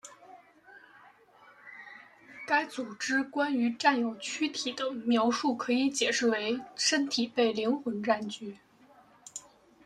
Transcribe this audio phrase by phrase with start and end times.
[2.47, 8.57] 该组织关于占有躯体的描述可以解释为身体被灵魂占据。